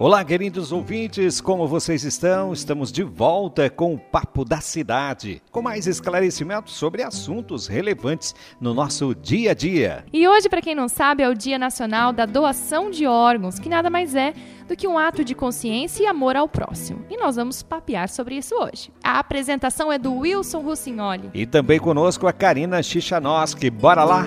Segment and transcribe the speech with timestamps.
[0.00, 2.52] Olá, queridos ouvintes, como vocês estão?
[2.52, 8.72] Estamos de volta com o Papo da Cidade, com mais esclarecimentos sobre assuntos relevantes no
[8.72, 10.04] nosso dia a dia.
[10.12, 13.68] E hoje, para quem não sabe, é o Dia Nacional da Doação de Órgãos, que
[13.68, 14.34] nada mais é
[14.68, 17.04] do que um ato de consciência e amor ao próximo.
[17.10, 18.92] E nós vamos papear sobre isso hoje.
[19.02, 21.28] A apresentação é do Wilson Russignoli.
[21.34, 23.68] E também conosco a Karina Chichanoski.
[23.68, 24.22] Bora lá?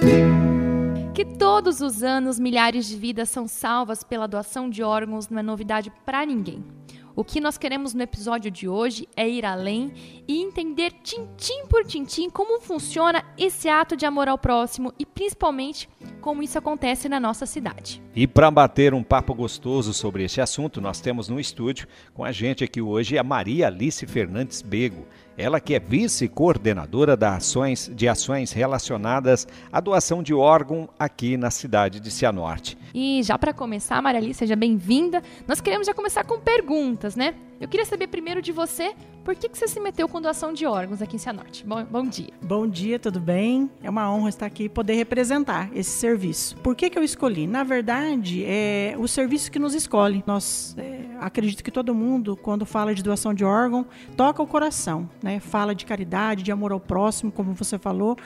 [0.00, 0.27] Música
[1.18, 5.42] que todos os anos milhares de vidas são salvas pela doação de órgãos não é
[5.42, 6.64] novidade para ninguém.
[7.18, 9.92] O que nós queremos no episódio de hoje é ir além
[10.28, 15.88] e entender tintim por tintim como funciona esse ato de amor ao próximo e principalmente
[16.20, 18.00] como isso acontece na nossa cidade.
[18.14, 22.30] E para bater um papo gostoso sobre esse assunto, nós temos no estúdio com a
[22.30, 25.04] gente aqui hoje a Maria Alice Fernandes Bego.
[25.36, 32.00] Ela que é vice-coordenadora ações, de ações relacionadas à doação de órgão aqui na cidade
[32.00, 32.76] de Cianorte.
[32.92, 35.22] E já para começar, Marali, seja bem-vinda.
[35.46, 37.34] Nós queremos já começar com perguntas, né?
[37.60, 40.64] Eu queria saber primeiro de você, por que, que você se meteu com doação de
[40.64, 41.66] órgãos aqui em Cianorte?
[41.66, 42.30] Bom, bom dia.
[42.40, 43.68] Bom dia, tudo bem?
[43.82, 46.56] É uma honra estar aqui e poder representar esse serviço.
[46.58, 47.46] Por que, que eu escolhi?
[47.46, 50.22] Na verdade, é o serviço que nos escolhe.
[50.24, 53.84] Nós é, acredito que todo mundo, quando fala de doação de órgão,
[54.16, 55.40] toca o coração, né?
[55.40, 58.16] Fala de caridade, de amor ao próximo, como você falou.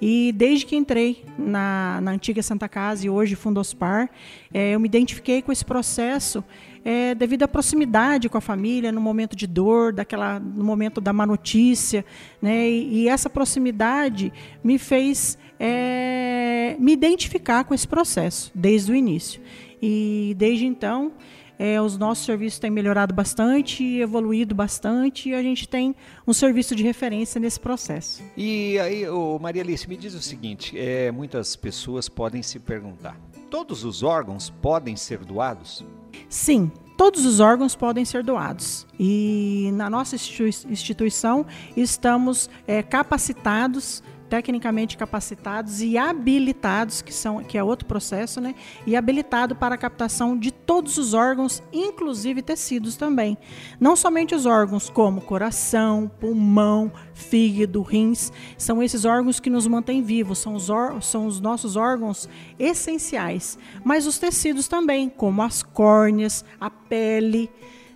[0.00, 4.10] E desde que entrei na, na antiga Santa Casa e hoje Fundospar,
[4.52, 6.42] é, eu me identifiquei com esse processo
[6.90, 11.12] é, devido à proximidade com a família no momento de dor, daquela, no momento da
[11.12, 12.02] má notícia,
[12.40, 12.66] né?
[12.66, 14.32] E, e essa proximidade
[14.64, 19.38] me fez é, me identificar com esse processo desde o início.
[19.82, 21.12] E desde então
[21.58, 25.94] é, os nossos serviços têm melhorado bastante, evoluído bastante, e a gente tem
[26.26, 28.22] um serviço de referência nesse processo.
[28.34, 33.14] E aí, ô Maria Alice, me diz o seguinte: é, muitas pessoas podem se perguntar:
[33.50, 35.84] todos os órgãos podem ser doados?
[36.28, 38.86] Sim, todos os órgãos podem ser doados.
[38.98, 47.64] E na nossa instituição estamos é, capacitados tecnicamente capacitados e habilitados, que são que é
[47.64, 48.54] outro processo, né?
[48.86, 53.36] E habilitado para a captação de todos os órgãos, inclusive tecidos também.
[53.80, 60.02] Não somente os órgãos como coração, pulmão, fígado, rins, são esses órgãos que nos mantêm
[60.02, 60.68] vivos, são os,
[61.02, 62.28] são os nossos órgãos
[62.58, 67.50] essenciais, mas os tecidos também, como as córneas, a pele,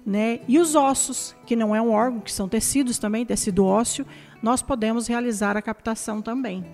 [0.05, 0.41] né?
[0.49, 4.05] E os ossos, que não é um órgão, que são tecidos também, tecido ósseo,
[4.43, 6.65] nós podemos realizar a captação também.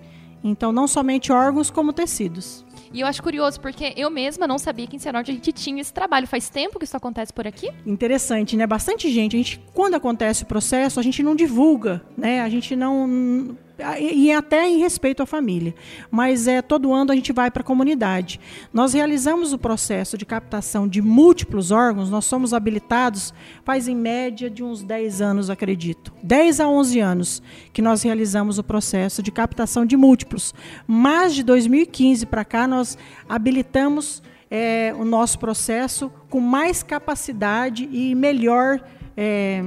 [0.43, 2.65] Então, não somente órgãos, como tecidos.
[2.93, 5.81] E eu acho curioso, porque eu mesma não sabia que em Cianorte a gente tinha
[5.81, 6.25] esse trabalho.
[6.25, 7.69] Faz tempo que isso acontece por aqui?
[7.85, 8.65] Interessante, né?
[8.65, 9.35] Bastante gente.
[9.35, 12.41] A gente, quando acontece o processo, a gente não divulga, né?
[12.41, 13.55] A gente não
[13.99, 15.73] e até em respeito à família.
[16.11, 18.39] Mas é todo ano a gente vai para a comunidade.
[18.73, 24.49] Nós realizamos o processo de captação de múltiplos órgãos, nós somos habilitados faz em média
[24.49, 26.13] de uns 10 anos, acredito.
[26.23, 30.53] 10 a 11 anos que nós realizamos o processo de captação de múltiplos.
[30.87, 32.97] Mas de 2015 para cá nós
[33.27, 38.81] habilitamos é, o nosso processo com mais capacidade e melhor
[39.15, 39.61] é,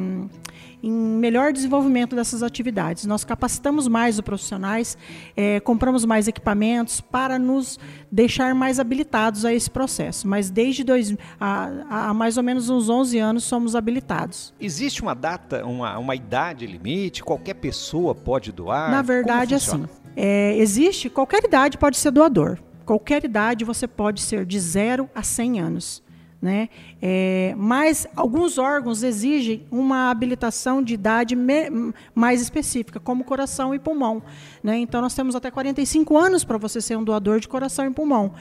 [0.83, 3.07] em melhor desenvolvimento dessas atividades.
[3.07, 4.99] Nós capacitamos mais os profissionais,
[5.37, 7.79] é, compramos mais equipamentos para nos
[8.11, 10.27] deixar mais habilitados a esse processo.
[10.27, 14.53] Mas desde dois, há, há mais ou menos uns 11 anos somos habilitados.
[14.61, 17.23] Existe uma data, uma, uma idade limite?
[17.23, 18.91] Qualquer pessoa pode doar?
[18.91, 19.85] Na verdade, assim,
[20.17, 22.59] é, existe, qualquer idade pode ser doador.
[22.85, 26.03] Qualquer idade você pode ser de 0 a 100 anos.
[26.43, 26.71] Né?
[27.01, 33.79] É, mas alguns órgãos exigem uma habilitação de idade me, mais específica, como coração e
[33.79, 34.21] pulmão.
[34.61, 34.79] Né?
[34.79, 38.35] Então, nós temos até 45 anos para você ser um doador de coração e pulmão.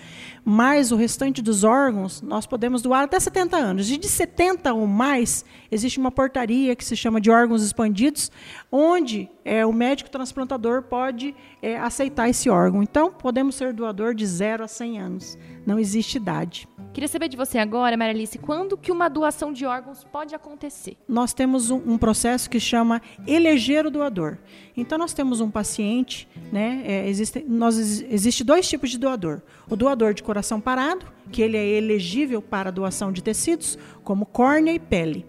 [0.44, 3.91] Mas o restante dos órgãos, nós podemos doar até 70 anos.
[3.91, 8.31] E de 70 ou mais, existe uma portaria que se chama de órgãos expandidos,
[8.72, 12.81] onde é, o médico transplantador pode é, aceitar esse órgão.
[12.81, 15.38] Então, podemos ser doador de 0 a 100 anos.
[15.66, 16.67] Não existe idade.
[16.94, 20.97] Queria saber de você agora, Maralice, quando que uma doação de órgãos pode acontecer?
[21.07, 24.38] Nós temos um, um processo que chama eleger o doador.
[24.75, 26.81] Então nós temos um paciente, né?
[26.86, 31.56] É, existe, nós, existe dois tipos de doador: o doador de coração parado, que ele
[31.56, 35.25] é elegível para doação de tecidos, como córnea e pele,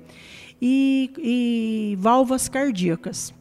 [0.60, 3.32] e, e válvulas cardíacas,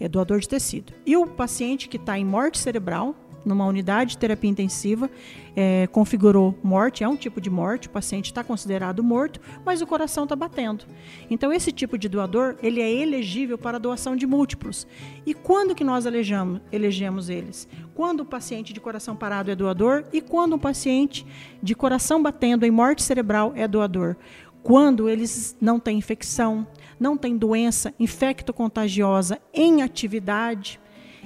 [0.00, 0.94] é doador de tecido.
[1.04, 3.14] E o paciente que está em morte cerebral,
[3.44, 5.10] numa unidade de terapia intensiva,
[5.56, 9.86] é, configurou morte, é um tipo de morte, o paciente está considerado morto, mas o
[9.86, 10.84] coração está batendo.
[11.30, 14.86] Então, esse tipo de doador, ele é elegível para doação de múltiplos.
[15.26, 17.68] E quando que nós elegemos, elegemos eles?
[17.94, 21.26] Quando o paciente de coração parado é doador e quando um paciente
[21.62, 24.16] de coração batendo em morte cerebral é doador.
[24.62, 26.66] Quando eles não têm infecção,
[26.98, 30.80] não têm doença infecto-contagiosa em atividade,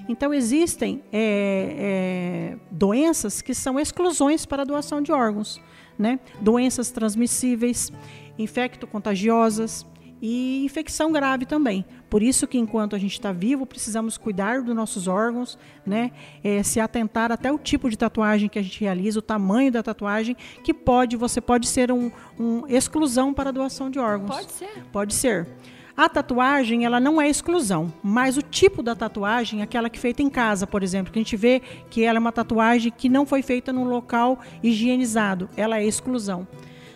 [0.08, 5.60] então, existem é, é, doenças que são exclusões para a doação de órgãos.
[5.99, 6.19] Né?
[6.40, 7.93] Doenças transmissíveis,
[8.38, 9.87] infecto-contagiosas
[10.22, 11.84] e infecção grave também.
[12.08, 16.12] Por isso que enquanto a gente está vivo, precisamos cuidar dos nossos órgãos, né?
[16.44, 19.82] É, se atentar até o tipo de tatuagem que a gente realiza, o tamanho da
[19.82, 24.31] tatuagem, que pode, você pode ser um, um exclusão para a doação de órgãos.
[24.31, 24.84] Pode ser.
[24.93, 25.49] Pode ser.
[25.96, 30.22] A tatuagem, ela não é exclusão, mas o tipo da tatuagem, aquela que é feita
[30.22, 31.60] em casa, por exemplo, que a gente vê
[31.90, 36.46] que ela é uma tatuagem que não foi feita num local higienizado, ela é exclusão.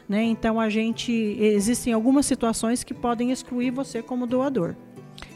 [0.09, 0.23] Né?
[0.23, 4.75] Então a gente existem algumas situações que podem excluir você como doador.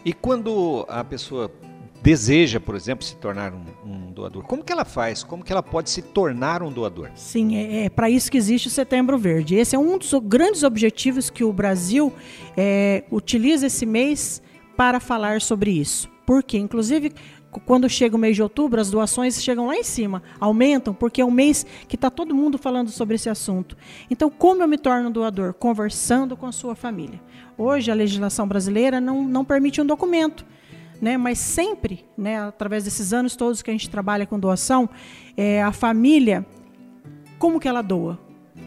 [0.05, 1.51] E quando a pessoa
[2.03, 5.23] deseja, por exemplo, se tornar um, um, doador, como que ela faz?
[5.23, 7.11] Como que ela pode se tornar um doador?
[7.15, 9.55] Sim, é, é para isso que existe o Setembro Verde.
[9.55, 12.13] Esse é um dos grandes objetivos que o Brasil
[12.57, 14.43] é, utiliza esse mês
[14.77, 16.09] para falar sobre isso.
[16.25, 17.13] Porque, inclusive,
[17.67, 21.25] quando chega o mês de outubro, as doações chegam lá em cima, aumentam, porque é
[21.25, 23.77] um mês que está todo mundo falando sobre esse assunto.
[24.09, 25.53] Então, como eu me torno doador?
[25.53, 27.21] Conversando com a sua família.
[27.59, 30.47] Hoje, a legislação brasileira não, não permite um documento
[31.01, 31.17] né?
[31.17, 34.89] Mas sempre, né, através desses anos todos que a gente trabalha com doação,
[35.37, 36.45] é, a família,
[37.39, 38.19] como que ela doa?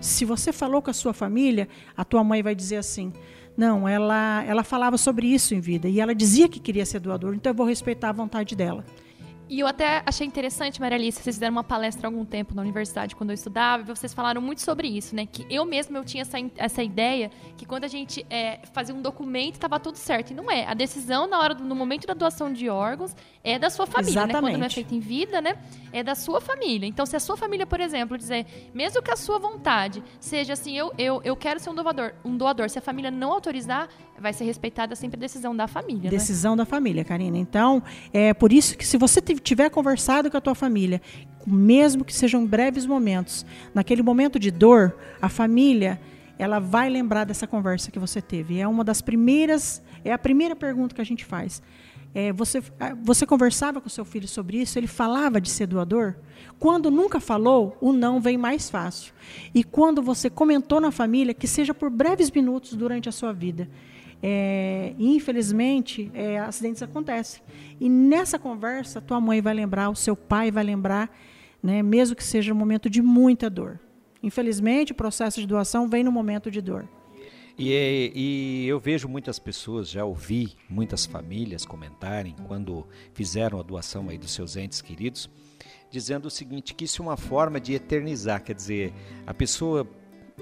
[0.02, 3.14] Se você falou com a sua família, a tua mãe vai dizer assim:
[3.56, 7.36] não, ela, ela falava sobre isso em vida e ela dizia que queria ser doador,
[7.36, 8.84] então eu vou respeitar a vontade dela.
[9.50, 12.62] E eu até achei interessante, Maria Alice, vocês fizeram uma palestra há algum tempo na
[12.62, 15.26] universidade quando eu estudava, e vocês falaram muito sobre isso, né?
[15.26, 19.02] Que eu mesma eu tinha essa, essa ideia que quando a gente é, fazia um
[19.02, 20.32] documento estava tudo certo.
[20.32, 20.66] E não é.
[20.66, 24.12] A decisão na hora do, no momento da doação de órgãos é da sua família,
[24.12, 24.34] Exatamente.
[24.34, 24.50] né?
[24.52, 25.58] Quando não é feita em vida, né?
[25.92, 26.88] É da sua família.
[26.88, 30.78] Então, se a sua família, por exemplo, dizer, mesmo que a sua vontade seja assim,
[30.78, 33.90] eu, eu, eu quero ser um doador, um doador, se a família não autorizar,
[34.20, 36.04] vai ser respeitada sempre a decisão da família.
[36.04, 36.10] Né?
[36.10, 36.58] Decisão né?
[36.58, 37.38] da família, Karina.
[37.38, 37.84] Então,
[38.14, 41.02] é por isso que se você tiver conversado com a tua família,
[41.46, 46.00] mesmo que sejam breves momentos, naquele momento de dor, a família
[46.38, 48.60] ela vai lembrar dessa conversa que você teve.
[48.60, 51.62] É uma das primeiras, é a primeira pergunta que a gente faz.
[52.16, 52.62] É, você,
[53.02, 54.78] você conversava com seu filho sobre isso?
[54.78, 56.16] Ele falava de ser doador?
[56.60, 59.14] Quando nunca falou, o não vem mais fácil.
[59.54, 63.68] E quando você comentou na família, que seja por breves minutos durante a sua vida.
[64.26, 67.44] É, infelizmente, é, acidentes acontecem.
[67.78, 71.14] E nessa conversa, tua mãe vai lembrar, o seu pai vai lembrar,
[71.62, 73.82] né, mesmo que seja um momento de muita dor.
[74.24, 76.88] Infelizmente, o processo de doação vem no momento de dor.
[77.58, 83.64] E, é, e, eu vejo muitas pessoas, já ouvi muitas famílias comentarem quando fizeram a
[83.64, 85.30] doação aí dos seus entes queridos,
[85.92, 88.94] dizendo o seguinte, que isso é uma forma de eternizar, quer dizer,
[89.28, 89.88] a pessoa,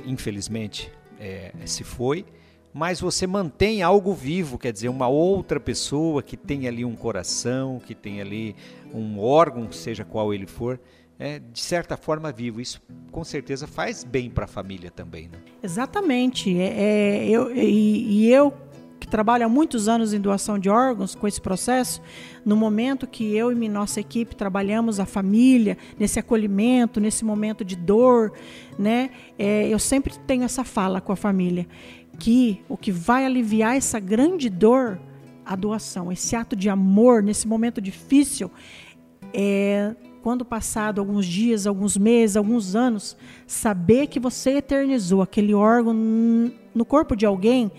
[0.05, 0.89] infelizmente,
[1.19, 2.25] é, se foi,
[2.73, 7.79] mas você mantém algo vivo, quer dizer, uma outra pessoa que tem ali um coração,
[7.85, 8.55] que tem ali
[8.93, 10.79] um órgão, seja qual ele for,
[11.19, 12.61] é, de certa forma vivo.
[12.61, 12.81] Isso
[13.11, 15.27] com certeza faz bem para a família também.
[15.27, 15.37] Né?
[15.61, 16.57] Exatamente.
[16.57, 18.53] É, é eu, e, e eu
[19.01, 21.99] que trabalho há muitos anos em doação de órgãos com esse processo,
[22.45, 27.75] no momento que eu e nossa equipe trabalhamos a família, nesse acolhimento, nesse momento de
[27.75, 28.31] dor,
[28.77, 29.09] né,
[29.39, 31.67] é, eu sempre tenho essa fala com a família
[32.21, 34.99] que o que vai aliviar essa grande dor,
[35.43, 38.51] a doação, esse ato de amor nesse momento difícil,
[39.33, 45.95] é quando passado alguns dias, alguns meses, alguns anos, saber que você eternizou aquele órgão
[45.95, 47.71] no corpo de alguém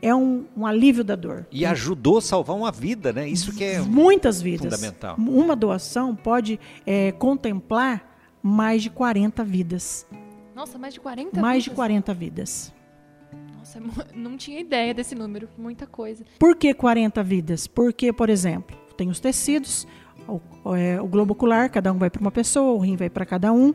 [0.00, 1.46] é um, um, alívio da dor.
[1.52, 3.28] E ajudou a salvar uma vida, né?
[3.28, 4.74] Isso que é muitas vidas.
[4.74, 5.14] Fundamental.
[5.18, 8.02] Uma doação pode é, contemplar
[8.42, 10.06] mais de 40 vidas.
[10.56, 11.64] Nossa, mais de 40 Mais vidas?
[11.64, 12.79] de 40 vidas.
[13.60, 13.80] Nossa,
[14.16, 16.24] não tinha ideia desse número, muita coisa.
[16.38, 17.66] Por que 40 vidas?
[17.66, 19.86] Porque, por exemplo, tem os tecidos,
[20.26, 23.26] o, é, o globo ocular, cada um vai para uma pessoa, o rim vai para
[23.26, 23.74] cada um,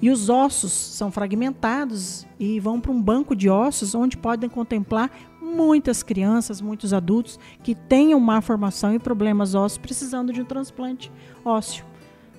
[0.00, 5.10] e os ossos são fragmentados e vão para um banco de ossos onde podem contemplar
[5.42, 11.12] muitas crianças, muitos adultos que tenham má formação e problemas ósseos precisando de um transplante
[11.44, 11.84] ósseo.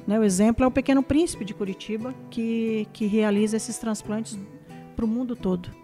[0.07, 4.39] Né, o exemplo é o Pequeno Príncipe de Curitiba, que, que realiza esses transplantes
[4.95, 5.78] para o mundo todo.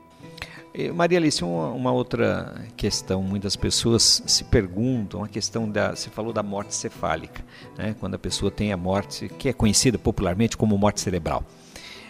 [0.93, 6.33] Maria Alice, uma, uma, outra questão, muitas pessoas se perguntam, a questão da, você falou
[6.33, 7.43] da morte cefálica,
[7.77, 7.95] né?
[7.99, 11.43] quando a pessoa tem a morte, que é conhecida popularmente como morte cerebral.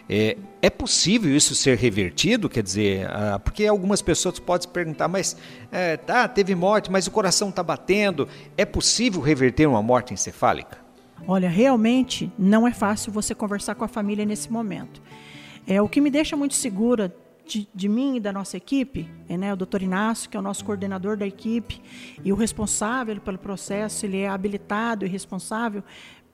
[0.10, 2.48] É, é possível isso ser revertido?
[2.48, 5.36] Quer dizer, ah, porque algumas pessoas podem se perguntar, mas
[5.72, 8.27] é, tá, teve morte, mas o coração está batendo.
[8.55, 10.77] É possível reverter uma morte encefálica?
[11.27, 15.01] Olha, realmente não é fácil você conversar com a família nesse momento.
[15.67, 17.13] É o que me deixa muito segura
[17.46, 20.44] de, de, mim e da nossa equipe, é, né, o doutor Inácio, que é o
[20.44, 21.82] nosso coordenador da equipe
[22.24, 25.84] e o responsável pelo processo, ele é habilitado e responsável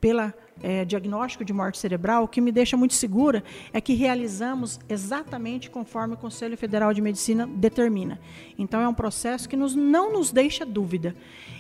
[0.01, 4.80] pela é, diagnóstico de morte cerebral, o que me deixa muito segura é que realizamos
[4.89, 8.20] exatamente conforme o Conselho Federal de Medicina determina.
[8.58, 11.15] Então é um processo que nos, não nos deixa dúvida.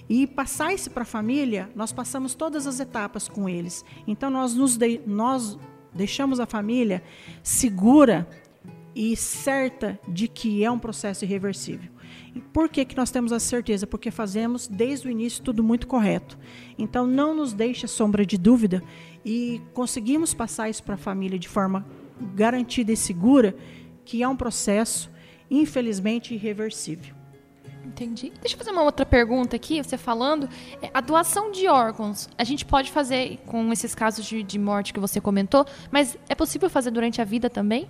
[0.09, 3.85] E passar isso para a família, nós passamos todas as etapas com eles.
[4.07, 5.57] Então nós, nos de, nós
[5.93, 7.03] deixamos a família
[7.43, 8.27] segura
[8.95, 11.89] e certa de que é um processo irreversível.
[12.35, 13.87] E por que, que nós temos a certeza?
[13.87, 16.37] Porque fazemos desde o início tudo muito correto.
[16.77, 18.83] Então não nos deixa sombra de dúvida
[19.23, 21.85] e conseguimos passar isso para a família de forma
[22.35, 23.55] garantida e segura
[24.03, 25.09] que é um processo,
[25.49, 27.15] infelizmente, irreversível.
[27.85, 28.31] Entendi.
[28.39, 30.47] Deixa eu fazer uma outra pergunta aqui, você falando.
[30.81, 34.93] É, a doação de órgãos, a gente pode fazer com esses casos de, de morte
[34.93, 37.89] que você comentou, mas é possível fazer durante a vida também?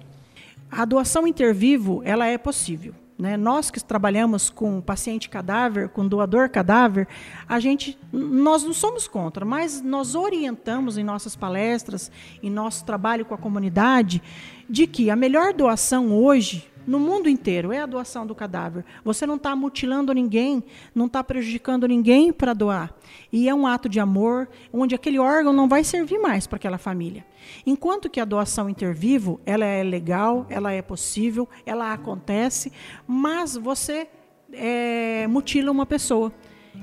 [0.71, 2.95] A doação intervivo, ela é possível.
[3.19, 3.37] Né?
[3.37, 7.07] Nós que trabalhamos com paciente cadáver, com doador cadáver,
[7.47, 12.09] a gente, nós não somos contra, mas nós orientamos em nossas palestras,
[12.41, 14.23] em nosso trabalho com a comunidade,
[14.67, 18.83] de que a melhor doação hoje no mundo inteiro, é a doação do cadáver.
[19.03, 20.63] Você não está mutilando ninguém,
[20.95, 22.91] não está prejudicando ninguém para doar.
[23.31, 26.77] E é um ato de amor, onde aquele órgão não vai servir mais para aquela
[26.77, 27.25] família.
[27.65, 32.71] Enquanto que a doação intervivo, ela é legal, ela é possível, ela acontece,
[33.07, 34.07] mas você
[34.53, 36.31] é, mutila uma pessoa.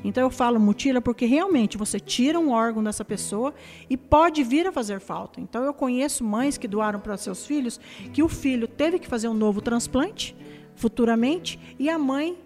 [0.04, 3.54] Então eu falo mutila porque realmente você tira um órgão dessa pessoa
[3.88, 5.40] e pode vir a fazer falta.
[5.40, 7.80] Então eu conheço mães que doaram para seus filhos
[8.12, 10.36] que o filho teve que fazer um novo transplante
[10.74, 12.38] futuramente e a mãe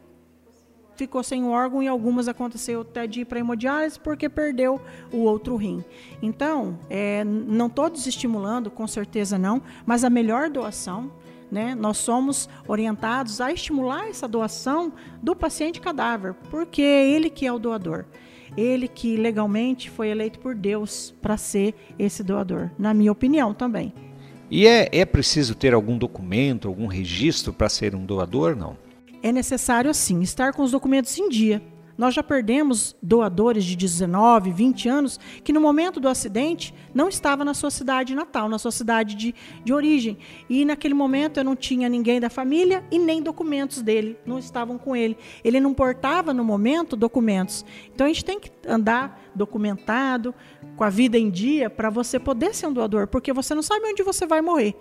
[1.02, 4.80] ficou sem o órgão e algumas aconteceu até de ir para hemodiálise porque perdeu
[5.12, 5.84] o outro rim.
[6.22, 11.10] Então, é, não estou desestimulando, com certeza não, mas a melhor doação
[11.50, 11.74] né?
[11.74, 14.90] Nós somos orientados a estimular essa doação
[15.22, 18.06] do paciente cadáver, porque é ele que é o doador.
[18.56, 23.92] Ele que legalmente foi eleito por Deus para ser esse doador, na minha opinião também.
[24.50, 28.78] E é, é preciso ter algum documento, algum registro para ser um doador, não?
[29.22, 31.62] É necessário, sim, estar com os documentos em dia.
[31.96, 37.44] Nós já perdemos doadores de 19, 20 anos que no momento do acidente não estava
[37.44, 40.18] na sua cidade natal, na sua cidade de, de origem.
[40.48, 44.78] E naquele momento eu não tinha ninguém da família e nem documentos dele, não estavam
[44.78, 45.16] com ele.
[45.44, 47.64] Ele não portava no momento documentos.
[47.94, 50.34] Então a gente tem que andar documentado,
[50.76, 53.86] com a vida em dia, para você poder ser um doador, porque você não sabe
[53.86, 54.74] onde você vai morrer.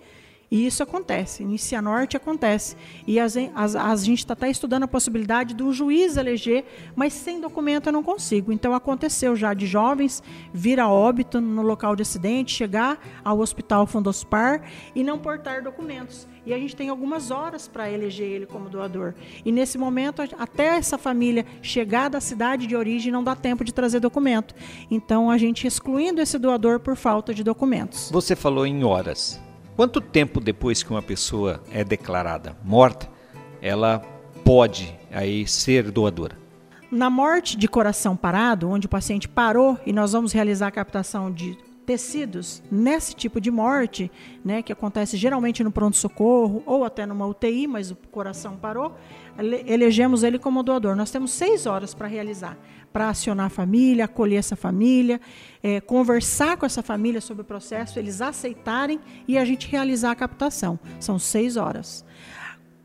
[0.52, 2.76] E isso acontece, em Cianorte acontece.
[3.06, 7.40] E as, as, a gente está até estudando a possibilidade do juiz eleger, mas sem
[7.40, 8.52] documento eu não consigo.
[8.52, 13.86] Então aconteceu já de jovens vir a óbito no local de acidente, chegar ao hospital
[13.86, 14.60] Fundospar
[14.94, 16.28] e não portar documentos.
[16.44, 19.14] E a gente tem algumas horas para eleger ele como doador.
[19.46, 23.72] E nesse momento, até essa família chegar da cidade de origem, não dá tempo de
[23.72, 24.54] trazer documento.
[24.90, 28.10] Então a gente excluindo esse doador por falta de documentos.
[28.12, 29.40] Você falou em horas.
[29.74, 33.08] Quanto tempo depois que uma pessoa é declarada morta,
[33.60, 34.00] ela
[34.44, 36.36] pode aí ser doadora?
[36.90, 41.32] Na morte de coração parado, onde o paciente parou e nós vamos realizar a captação
[41.32, 44.10] de tecidos nesse tipo de morte,
[44.44, 48.94] né, que acontece geralmente no pronto-socorro ou até numa UTI, mas o coração parou,
[49.66, 50.94] elegemos ele como doador.
[50.94, 52.58] Nós temos seis horas para realizar
[52.92, 55.20] para acionar a família, acolher essa família,
[55.62, 60.14] é, conversar com essa família sobre o processo, eles aceitarem e a gente realizar a
[60.14, 60.78] captação.
[61.00, 62.04] São seis horas.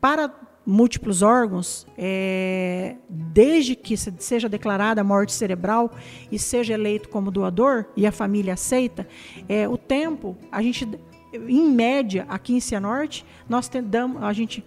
[0.00, 0.32] Para
[0.68, 5.90] múltiplos órgãos, é, desde que seja declarada a morte cerebral
[6.30, 9.08] e seja eleito como doador e a família aceita,
[9.48, 10.86] é, o tempo, a gente,
[11.32, 14.62] em média, aqui em Cianorte, nós tentamos, a gente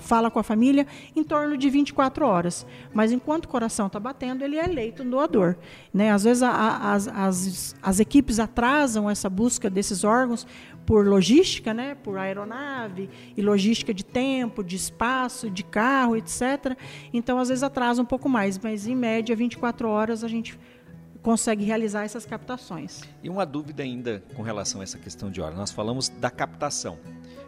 [0.00, 2.66] fala com a família em torno de 24 horas.
[2.92, 5.56] Mas enquanto o coração está batendo, ele é eleito um doador.
[5.92, 6.10] Né?
[6.10, 10.46] Às vezes a, a, as, as, as equipes atrasam essa busca desses órgãos
[10.88, 16.78] por logística, né, por aeronave e logística de tempo, de espaço, de carro, etc.
[17.12, 20.58] Então, às vezes atrasa um pouco mais, mas em média 24 horas a gente
[21.22, 23.02] consegue realizar essas captações.
[23.22, 25.58] E uma dúvida ainda com relação a essa questão de órgãos.
[25.58, 26.98] Nós falamos da captação,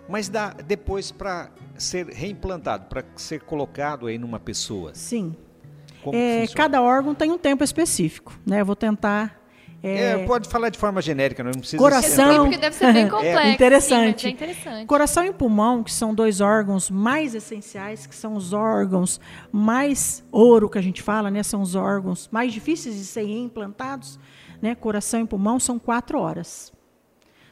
[0.08, 4.94] mas dá depois para ser reimplantado, para ser colocado aí numa pessoa.
[4.94, 5.34] Sim.
[6.12, 8.62] É, cada órgão tem um tempo específico, né?
[8.62, 9.39] Eu vou tentar
[9.82, 12.40] é, é, pode falar de forma genérica, não precisa coração, ser.
[12.40, 13.38] Porque deve ser bem complexo.
[13.38, 14.22] É, interessante.
[14.22, 14.86] Sim, é interessante.
[14.86, 19.20] Coração e pulmão, que são dois órgãos mais essenciais, que são os órgãos
[19.50, 21.42] mais ouro que a gente fala, né?
[21.42, 24.18] São os órgãos mais difíceis de serem implantados.
[24.60, 24.74] Né?
[24.74, 26.70] Coração e pulmão são quatro horas.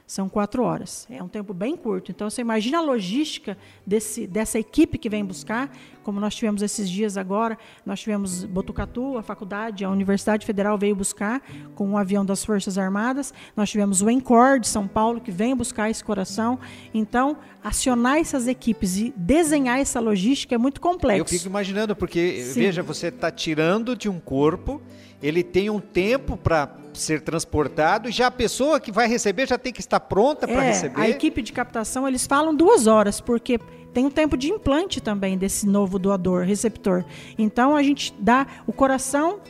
[0.09, 1.07] São quatro horas.
[1.11, 2.11] É um tempo bem curto.
[2.11, 5.71] Então, você imagina a logística desse, dessa equipe que vem buscar,
[6.03, 7.59] como nós tivemos esses dias agora.
[7.85, 11.43] Nós tivemos Botucatu, a faculdade, a Universidade Federal veio buscar
[11.75, 13.35] com um avião das Forças Armadas.
[13.55, 16.59] Nós tivemos o ENCOR de São Paulo, que vem buscar esse coração.
[16.95, 21.35] Então, acionar essas equipes e desenhar essa logística é muito complexo.
[21.35, 22.61] Eu fico imaginando, porque, Sim.
[22.61, 24.81] veja, você está tirando de um corpo
[25.23, 26.67] ele tem um tempo para
[27.01, 30.65] ser transportado e já a pessoa que vai receber já tem que estar pronta para
[30.65, 31.01] é, receber.
[31.01, 33.59] A equipe de captação eles falam duas horas porque
[33.93, 37.05] tem um tempo de implante também desse novo doador, receptor.
[37.39, 39.41] Então a gente dá o coração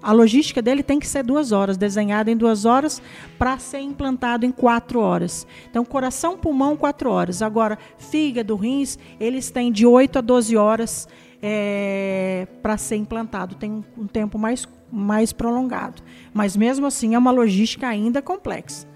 [0.00, 3.02] a logística dele tem que ser duas horas, desenhada em duas horas,
[3.38, 5.46] para ser implantado em quatro horas.
[5.68, 7.42] Então, coração, pulmão, quatro horas.
[7.42, 11.08] Agora, fígado, rins, eles têm de 8 a 12 horas
[11.42, 13.54] é, para ser implantado.
[13.54, 16.02] Tem um, tempo mais, mais prolongado.
[16.32, 18.86] Mas mesmo assim é uma logística ainda complexa.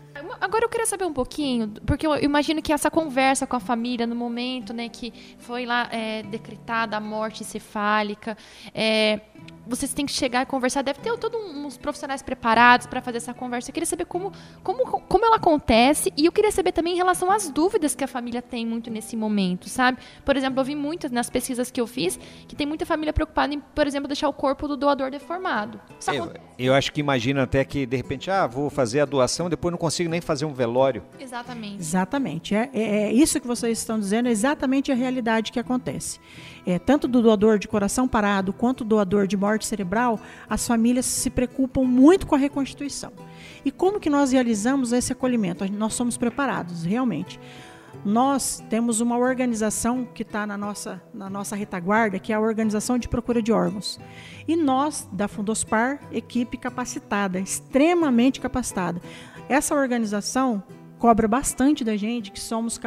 [0.40, 4.06] Agora eu queria saber um pouquinho, porque eu imagino que essa conversa com a família
[4.06, 8.36] no momento, né, que foi lá é, decretada a morte cefálica,
[8.74, 9.20] é,
[9.66, 10.82] vocês têm que chegar e conversar.
[10.82, 13.70] Deve ter todos uns profissionais preparados para fazer essa conversa.
[13.70, 17.30] Eu queria saber como, como, como ela acontece e eu queria saber também em relação
[17.30, 19.98] às dúvidas que a família tem muito nesse momento, sabe?
[20.24, 23.54] Por exemplo, eu vi muitas nas pesquisas que eu fiz que tem muita família preocupada
[23.54, 25.80] em, por exemplo, deixar o corpo do doador deformado.
[26.12, 29.70] Eu, eu, acho que imagina até que, de repente, ah, vou fazer a doação, depois
[29.70, 31.02] não consigo nem fazer um velório.
[31.18, 31.76] Exatamente.
[31.76, 32.54] Exatamente.
[32.54, 36.20] É, é, é isso que vocês estão dizendo, é exatamente a realidade que acontece.
[36.64, 40.66] É, tanto do doador de coração parado quanto do doador de morte morte cerebral, as
[40.66, 43.12] famílias se preocupam muito com a reconstituição.
[43.64, 45.70] E como que nós realizamos esse acolhimento?
[45.72, 47.38] Nós somos preparados, realmente.
[48.04, 52.98] Nós temos uma organização que está na nossa, na nossa retaguarda, que é a Organização
[52.98, 54.00] de Procura de Órgãos.
[54.48, 59.00] E nós, da Fundospar, equipe capacitada, extremamente capacitada.
[59.48, 60.62] Essa organização
[61.02, 62.80] cobra bastante da gente, que somos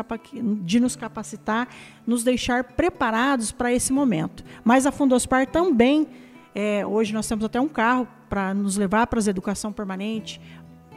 [0.62, 1.68] de nos capacitar,
[2.08, 4.42] nos deixar preparados para esse momento.
[4.64, 6.08] Mas a Fundospar também
[6.56, 10.40] é, hoje nós temos até um carro para nos levar para a educação permanente,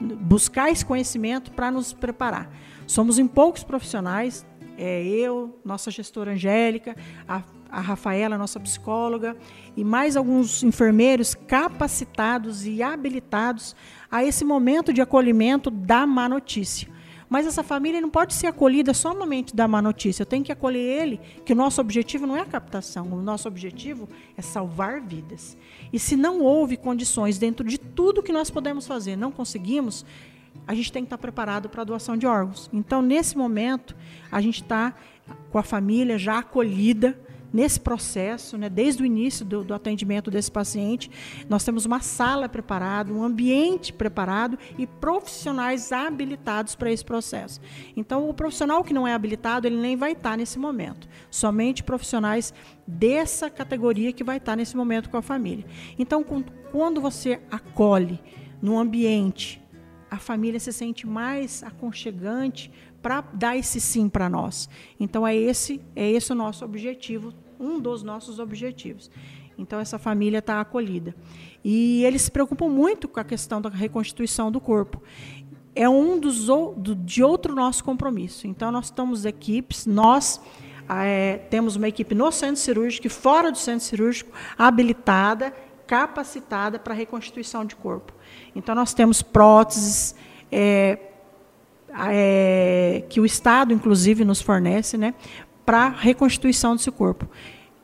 [0.00, 2.48] buscar esse conhecimento para nos preparar.
[2.86, 6.94] Somos em poucos profissionais, é, eu, nossa gestora Angélica,
[7.26, 9.36] a, a Rafaela, nossa psicóloga,
[9.76, 13.74] e mais alguns enfermeiros capacitados e habilitados
[14.08, 16.96] a esse momento de acolhimento da má notícia.
[17.28, 20.22] Mas essa família não pode ser acolhida somente da má notícia.
[20.22, 23.46] Eu tenho que acolher ele, que o nosso objetivo não é a captação, o nosso
[23.46, 25.56] objetivo é salvar vidas.
[25.92, 30.06] E se não houve condições dentro de tudo que nós podemos fazer, não conseguimos,
[30.66, 32.68] a gente tem que estar preparado para a doação de órgãos.
[32.72, 33.94] Então, nesse momento,
[34.30, 34.94] a gente está
[35.50, 37.18] com a família já acolhida,
[37.52, 41.10] nesse processo, né, desde o início do, do, atendimento desse paciente,
[41.48, 47.60] nós temos uma sala preparada, um ambiente preparado e profissionais habilitados para esse processo.
[47.96, 51.08] Então, o profissional que não é habilitado, ele nem vai estar nesse momento.
[51.30, 52.52] Somente profissionais
[52.86, 55.64] dessa categoria que vai estar nesse momento com a família.
[55.98, 56.24] Então,
[56.70, 58.20] quando você acolhe
[58.60, 59.62] no ambiente,
[60.10, 62.70] a família se sente mais aconchegante,
[63.02, 64.68] para dar esse sim para nós.
[64.98, 69.10] Então é esse é esse o nosso objetivo, um dos nossos objetivos.
[69.56, 71.14] Então essa família está acolhida
[71.64, 75.02] e eles se preocupam muito com a questão da reconstituição do corpo.
[75.74, 78.46] É um dos do, de outro nosso compromisso.
[78.46, 80.40] Então nós estamos equipes, nós
[80.88, 85.52] é, temos uma equipe no centro cirúrgico e fora do centro cirúrgico habilitada,
[85.86, 88.12] capacitada para reconstituição de corpo.
[88.54, 90.14] Então nós temos próteses,
[90.50, 91.07] é,
[92.10, 95.14] é, que o Estado, inclusive, nos fornece, né,
[95.64, 97.28] para a reconstituição desse corpo.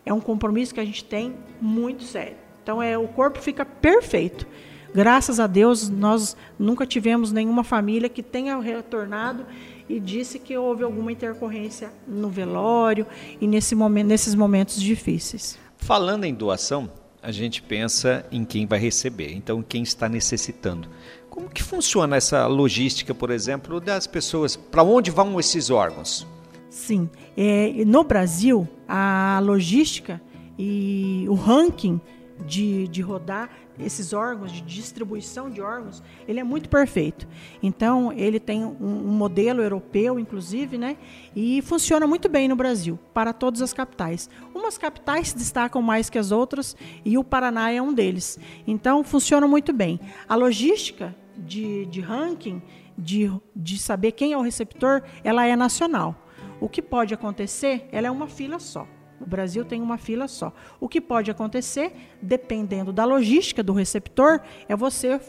[0.04, 2.36] É um compromisso que a gente tem muito sério.
[2.62, 4.46] Então, é, o corpo fica perfeito.
[4.94, 9.44] Graças a Deus, nós nunca tivemos nenhuma família que tenha retornado
[9.88, 13.06] e disse que houve alguma intercorrência no velório
[13.40, 15.58] e nesse momento, nesses momentos difíceis.
[15.76, 16.90] Falando em doação,
[17.20, 20.88] a gente pensa em quem vai receber, então quem está necessitando.
[21.34, 24.54] Como que funciona essa logística, por exemplo, das pessoas?
[24.54, 26.24] Para onde vão esses órgãos?
[26.70, 30.22] Sim, é, no Brasil a logística
[30.56, 32.00] e o ranking
[32.46, 37.26] de, de rodar esses órgãos, de distribuição de órgãos, ele é muito perfeito.
[37.60, 40.96] Então, ele tem um, um, modelo europeu, inclusive, né?
[41.34, 44.30] E funciona muito bem no Brasil, para todas as capitais.
[44.54, 48.38] Umas capitais se destacam mais que as outras, e o Paraná é um deles.
[48.68, 49.98] Então, funciona muito bem.
[50.28, 52.62] A logística de, de ranking,
[52.96, 56.14] de, de saber quem é o receptor, ela é nacional.
[56.60, 58.86] O que pode acontecer, ela é uma fila só.
[59.20, 60.52] O Brasil tem uma fila só.
[60.80, 65.20] O que pode acontecer, dependendo da logística do receptor, é você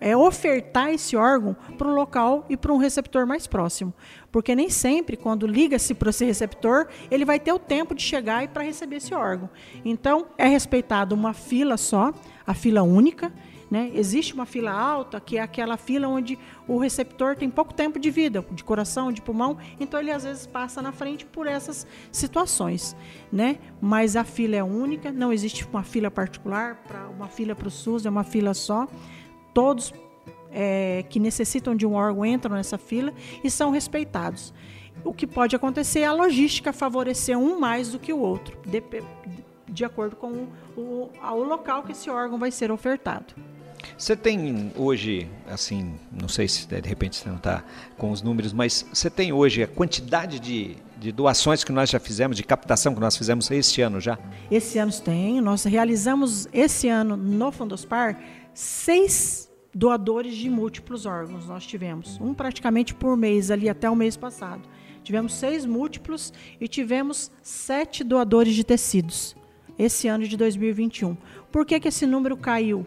[0.00, 3.92] é ofertar esse órgão para um local e para um receptor mais próximo.
[4.30, 8.44] Porque nem sempre, quando liga-se para esse receptor, ele vai ter o tempo de chegar
[8.44, 9.50] e para receber esse órgão.
[9.84, 12.12] Então, é respeitado uma fila só,
[12.46, 13.32] a fila única,
[13.70, 13.90] né?
[13.94, 18.10] Existe uma fila alta, que é aquela fila onde o receptor tem pouco tempo de
[18.10, 22.96] vida, de coração, de pulmão, então ele às vezes passa na frente por essas situações.
[23.30, 23.58] Né?
[23.80, 27.70] Mas a fila é única, não existe uma fila particular, para uma fila para o
[27.70, 28.88] SUS, é uma fila só.
[29.52, 29.92] Todos
[30.50, 33.12] é, que necessitam de um órgão entram nessa fila
[33.44, 34.54] e são respeitados.
[35.04, 38.82] O que pode acontecer é a logística favorecer um mais do que o outro, de,
[39.68, 43.34] de acordo com o, o, o local que esse órgão vai ser ofertado.
[43.96, 47.64] Você tem hoje, assim, não sei se de repente você não está
[47.96, 51.98] com os números, mas você tem hoje a quantidade de, de doações que nós já
[51.98, 54.18] fizemos, de captação que nós fizemos este ano já?
[54.50, 55.40] Esse ano tem.
[55.40, 58.20] Nós realizamos esse ano no Fundospar
[58.54, 61.46] seis doadores de múltiplos órgãos.
[61.46, 64.62] Nós tivemos um praticamente por mês ali até o mês passado.
[65.02, 69.36] Tivemos seis múltiplos e tivemos sete doadores de tecidos
[69.78, 71.16] esse ano de 2021.
[71.52, 72.86] Por que, que esse número caiu?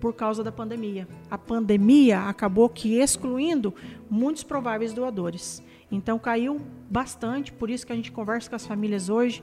[0.00, 1.06] Por causa da pandemia.
[1.30, 3.74] A pandemia acabou que excluindo
[4.08, 5.62] muitos prováveis doadores.
[5.90, 6.60] Então caiu
[6.90, 9.42] bastante, por isso que a gente conversa com as famílias hoje,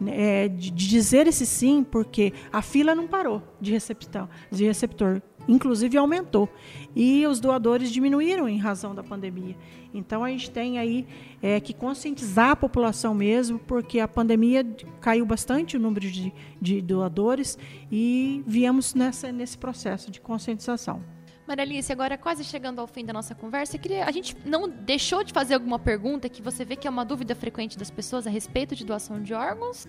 [0.00, 5.22] né, é, de, dizer esse sim, porque a fila não parou de, receptor, de receptor,
[5.48, 6.48] inclusive aumentou.
[6.94, 9.56] E os doadores diminuíram em razão da pandemia.
[9.94, 11.06] Então a gente tem aí
[11.42, 14.64] é, que conscientizar a população mesmo, porque a pandemia
[15.00, 17.58] caiu bastante o número de, de doadores
[17.90, 21.02] e viemos nessa, nesse processo de conscientização.
[21.46, 25.24] Maria Alice, agora quase chegando ao fim da nossa conversa, queria, a gente não deixou
[25.24, 28.30] de fazer alguma pergunta que você vê que é uma dúvida frequente das pessoas a
[28.30, 29.88] respeito de doação de órgãos?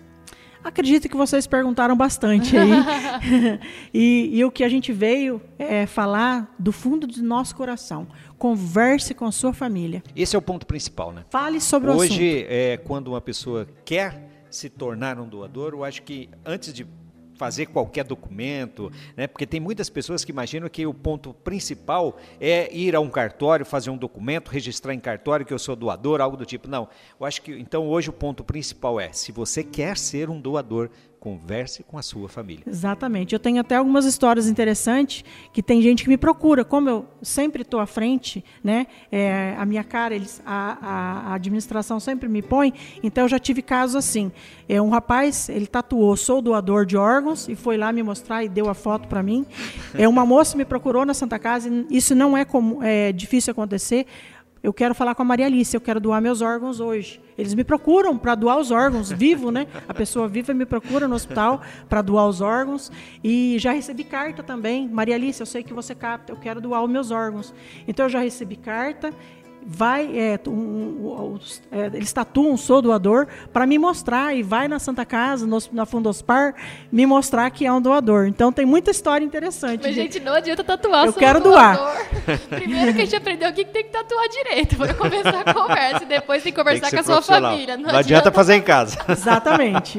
[0.64, 2.70] Acredito que vocês perguntaram bastante aí.
[3.92, 8.08] e, e, o que a gente veio é falar do fundo do nosso coração.
[8.38, 10.02] Converse com a sua família.
[10.16, 11.24] Esse é o ponto principal, né?
[11.28, 12.16] Fale sobre Hoje, o assunto.
[12.16, 16.86] Hoje, é, quando uma pessoa quer se tornar um doador, eu acho que antes de
[17.36, 19.26] fazer qualquer documento, né?
[19.26, 23.66] Porque tem muitas pessoas que imaginam que o ponto principal é ir a um cartório,
[23.66, 26.68] fazer um documento, registrar em cartório que eu sou doador, algo do tipo.
[26.68, 30.40] Não, eu acho que então hoje o ponto principal é, se você quer ser um
[30.40, 30.90] doador,
[31.24, 32.62] converse com a sua família.
[32.66, 33.32] Exatamente.
[33.32, 36.66] Eu tenho até algumas histórias interessantes que tem gente que me procura.
[36.66, 38.86] Como eu sempre estou à frente, né?
[39.10, 42.74] É, a minha cara, eles, a, a, administração sempre me põe.
[43.02, 44.30] Então eu já tive casos assim.
[44.68, 48.48] É, um rapaz, ele tatuou, sou doador de órgãos e foi lá me mostrar e
[48.48, 49.46] deu a foto para mim.
[49.94, 51.70] É, uma moça me procurou na Santa Casa.
[51.88, 54.06] Isso não é, como, é difícil acontecer
[54.64, 57.20] eu quero falar com a Maria Alice, eu quero doar meus órgãos hoje.
[57.36, 59.66] Eles me procuram para doar os órgãos, vivo, né?
[59.86, 62.90] A pessoa viva me procura no hospital para doar os órgãos.
[63.22, 64.88] E já recebi carta também.
[64.88, 67.52] Maria Alice, eu sei que você capta, eu quero doar os meus órgãos.
[67.86, 69.12] Então eu já recebi carta
[69.66, 71.38] vai, é, um, um,
[71.72, 75.86] é, eles tatuam, sou doador, para me mostrar, e vai na Santa Casa, no, na
[75.86, 76.54] Fundospar,
[76.92, 78.26] me mostrar que é um doador.
[78.26, 79.82] Então tem muita história interessante.
[79.82, 81.78] Mas, gente, não adianta tatuar, Eu quero doar.
[82.50, 86.04] Primeiro que a gente aprendeu aqui que tem que tatuar direito, para começar a conversa,
[86.04, 87.76] e depois tem que conversar tem que com a sua família.
[87.76, 88.98] Não, não adianta, adianta fazer em casa.
[89.08, 89.98] Exatamente.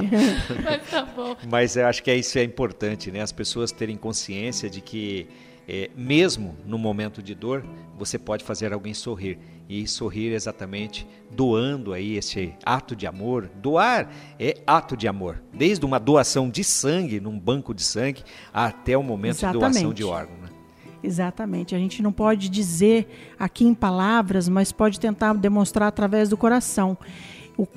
[0.64, 1.36] Mas tá bom.
[1.50, 3.22] Mas eu acho que isso é importante, né?
[3.22, 5.28] As pessoas terem consciência de que
[5.68, 7.66] é, mesmo no momento de dor,
[7.98, 9.40] você pode fazer alguém sorrir.
[9.68, 13.50] E sorrir exatamente doando aí esse ato de amor.
[13.56, 15.42] Doar é ato de amor.
[15.52, 18.24] Desde uma doação de sangue, num banco de sangue,
[18.54, 19.54] até o momento exatamente.
[19.54, 20.38] de doação de órgão.
[20.38, 20.50] Né?
[21.02, 21.74] Exatamente.
[21.74, 23.08] A gente não pode dizer
[23.40, 26.96] aqui em palavras, mas pode tentar demonstrar através do coração.
[27.58, 27.68] O,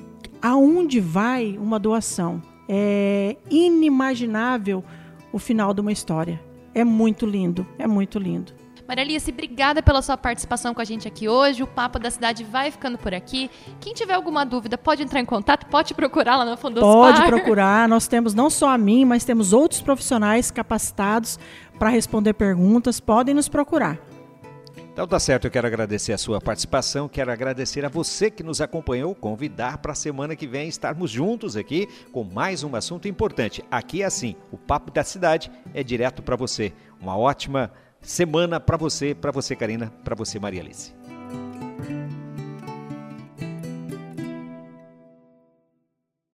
[0.41, 2.41] aonde vai uma doação?
[2.67, 4.83] É inimaginável
[5.31, 6.39] o final de uma história.
[6.73, 8.53] É muito lindo, é muito lindo.
[8.89, 11.61] Maria Alice, obrigada pela sua participação com a gente aqui hoje.
[11.61, 13.47] O Papo da Cidade vai ficando por aqui.
[13.79, 17.87] Quem tiver alguma dúvida, pode entrar em contato, pode procurar lá no Fundo Pode procurar.
[17.87, 21.37] Nós temos não só a mim, mas temos outros profissionais capacitados
[21.77, 22.99] para responder perguntas.
[22.99, 24.08] Podem nos procurar.
[24.91, 28.59] Então tá certo, eu quero agradecer a sua participação, quero agradecer a você que nos
[28.59, 33.63] acompanhou, convidar para a semana que vem estarmos juntos aqui com mais um assunto importante.
[33.71, 36.73] Aqui é assim, o Papo da Cidade é direto para você.
[36.99, 37.71] Uma ótima
[38.01, 40.98] semana para você, para você Karina, para você Maria Alice.